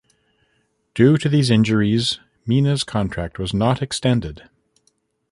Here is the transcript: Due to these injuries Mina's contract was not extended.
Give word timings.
Due 0.95 1.15
to 1.15 1.29
these 1.29 1.51
injuries 1.51 2.19
Mina's 2.47 2.83
contract 2.83 3.37
was 3.37 3.53
not 3.53 3.83
extended. 3.83 4.49